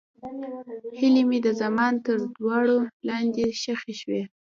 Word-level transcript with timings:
هیلې 0.99 1.23
مې 1.29 1.39
د 1.45 1.47
زمان 1.61 1.93
تر 2.05 2.17
دوړو 2.37 2.77
لاندې 3.07 3.43
ښخې 3.61 3.93
شوې. 4.01 4.21